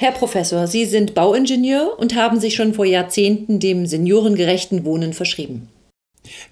Herr 0.00 0.12
Professor, 0.12 0.68
Sie 0.68 0.84
sind 0.84 1.14
Bauingenieur 1.14 1.98
und 1.98 2.14
haben 2.14 2.38
sich 2.38 2.54
schon 2.54 2.72
vor 2.72 2.84
Jahrzehnten 2.84 3.58
dem 3.58 3.84
seniorengerechten 3.84 4.84
Wohnen 4.84 5.12
verschrieben. 5.12 5.68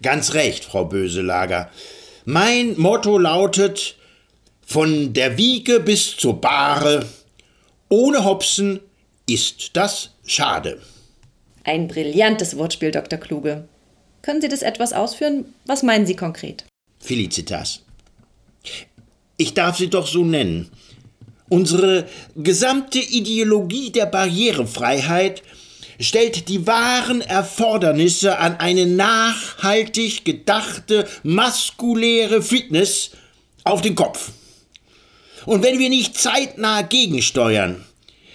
Ganz 0.02 0.34
recht, 0.34 0.64
Frau 0.64 0.84
Böselager. 0.84 1.70
Mein 2.24 2.76
Motto 2.76 3.18
lautet 3.18 3.94
von 4.66 5.12
der 5.12 5.38
Wiege 5.38 5.78
bis 5.78 6.16
zur 6.16 6.40
Bahre, 6.40 7.06
ohne 7.88 8.24
Hopsen 8.24 8.80
ist 9.28 9.76
das 9.76 10.10
schade. 10.26 10.82
Ein 11.62 11.86
brillantes 11.86 12.58
Wortspiel, 12.58 12.90
Dr. 12.90 13.20
Kluge. 13.20 13.68
Können 14.22 14.40
Sie 14.40 14.48
das 14.48 14.62
etwas 14.62 14.92
ausführen? 14.92 15.54
Was 15.66 15.84
meinen 15.84 16.04
Sie 16.04 16.16
konkret? 16.16 16.64
Felicitas. 16.98 17.84
Ich 19.36 19.54
darf 19.54 19.76
sie 19.76 19.88
doch 19.88 20.08
so 20.08 20.24
nennen. 20.24 20.68
Unsere 21.48 22.08
gesamte 22.34 22.98
Ideologie 22.98 23.90
der 23.90 24.06
Barrierefreiheit 24.06 25.42
stellt 26.00 26.48
die 26.48 26.66
wahren 26.66 27.20
Erfordernisse 27.20 28.38
an 28.38 28.56
eine 28.56 28.86
nachhaltig 28.86 30.24
gedachte 30.24 31.08
maskuläre 31.22 32.42
Fitness 32.42 33.12
auf 33.64 33.80
den 33.80 33.94
Kopf. 33.94 34.30
Und 35.46 35.62
wenn 35.62 35.78
wir 35.78 35.88
nicht 35.88 36.16
zeitnah 36.16 36.82
gegensteuern, 36.82 37.84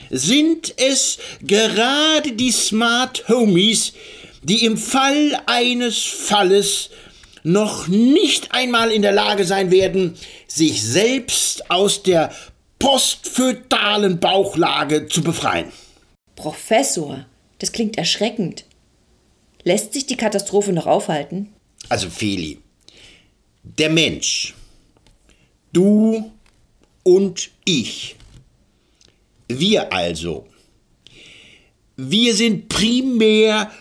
sind 0.10 0.74
es 0.78 1.20
gerade 1.42 2.32
die 2.32 2.52
Smart 2.52 3.28
Homies, 3.28 3.94
die 4.44 4.66
im 4.66 4.78
Fall 4.78 5.40
eines 5.46 5.98
Falles 5.98 6.90
noch 7.44 7.88
nicht 7.88 8.54
einmal 8.54 8.92
in 8.92 9.02
der 9.02 9.12
Lage 9.12 9.46
sein 9.46 9.72
werden, 9.72 10.16
sich 10.48 10.82
selbst 10.82 11.70
aus 11.70 12.04
der 12.04 12.34
postfötalen 12.82 14.20
Bauchlage 14.20 15.08
zu 15.08 15.22
befreien. 15.22 15.72
Professor, 16.36 17.26
das 17.60 17.72
klingt 17.72 17.98
erschreckend. 17.98 18.66
Lässt 19.64 19.94
sich 19.94 20.08
die 20.08 20.18
Katastrophe 20.18 20.74
noch 20.74 20.88
aufhalten? 20.88 21.54
Also 21.90 22.10
Feli, 22.10 22.60
der 23.64 23.90
Mensch, 23.90 24.56
du 25.72 26.32
und 27.04 27.52
ich, 27.66 28.16
wir 29.48 29.94
also, 29.94 30.48
wir 31.96 32.34
sind 32.34 32.68
primär 32.68 33.72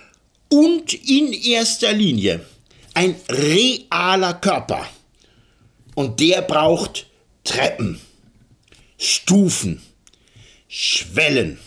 und 0.51 0.93
in 0.93 1.33
erster 1.33 1.95
Linie 1.95 2.45
ein 2.93 3.15
realer 3.31 4.35
Körper. 4.35 4.87
Und 5.95 6.21
der 6.21 6.43
braucht 6.43 7.07
Treppen, 7.45 8.01
Stufen, 9.03 9.81
Schwellen. 10.69 11.59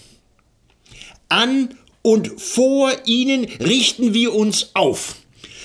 An 1.29 1.75
und 2.03 2.39
vor 2.39 2.91
ihnen 3.05 3.45
richten 3.59 4.13
wir 4.13 4.35
uns 4.35 4.69
auf, 4.75 5.15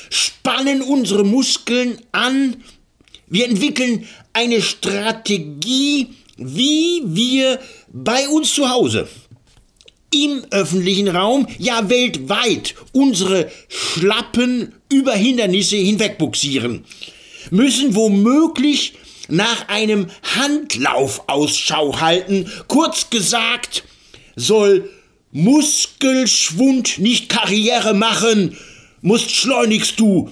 spannen 0.08 0.80
unsere 0.80 1.24
Muskeln 1.24 2.00
an, 2.10 2.64
wir 3.26 3.46
entwickeln 3.46 4.08
eine 4.32 4.62
Strategie, 4.62 6.08
wie 6.38 7.02
wir 7.04 7.60
bei 7.88 8.26
uns 8.28 8.54
zu 8.54 8.70
Hause 8.70 9.06
im 10.10 10.46
öffentlichen 10.50 11.08
Raum, 11.08 11.46
ja 11.58 11.90
weltweit, 11.90 12.76
unsere 12.92 13.52
Schlappen 13.68 14.72
über 14.90 15.12
Hindernisse 15.12 15.76
hinwegbuxieren, 15.76 16.86
müssen 17.50 17.94
womöglich 17.94 18.94
nach 19.28 19.68
einem 19.68 20.08
Handlauf 20.36 21.24
Ausschau 21.28 22.00
halten, 22.00 22.50
kurz 22.66 23.10
gesagt, 23.10 23.84
soll 24.36 24.90
Muskelschwund 25.32 26.98
nicht 26.98 27.28
Karriere 27.28 27.94
machen, 27.94 28.56
musst 29.02 29.30
schleunigst 29.30 30.00
du 30.00 30.30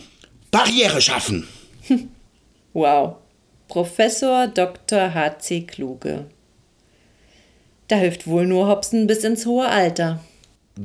Barriere 0.51 1.01
schaffen. 1.01 1.47
Wow. 2.73 3.17
Professor 3.69 4.49
Dr. 4.49 5.15
H.C. 5.15 5.63
Kluge. 5.63 6.27
Da 7.89 7.97
hilft 7.97 8.27
wohl 8.27 8.47
nur 8.47 8.69
Hopsen 8.69 9.07
bis 9.07 9.25
ins 9.25 9.47
hohe 9.47 9.67
Alter. 9.67 10.23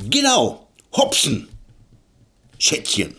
Genau, 0.10 0.68
Hopsen. 0.94 1.50
Schätzchen. 2.60 3.14